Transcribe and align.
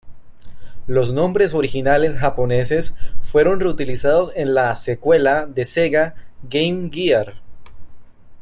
Los 0.87 1.13
nombres 1.13 1.53
originales 1.53 2.15
japoneses 2.17 2.95
fueron 3.21 3.59
reutilizados 3.59 4.31
en 4.35 4.55
la 4.55 4.73
"secuela" 4.75 5.45
de 5.45 5.63
Sega 5.63 6.15
Game 6.41 6.89
Gear. 6.91 7.35